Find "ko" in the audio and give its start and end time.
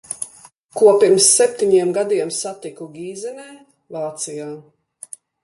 0.77-0.87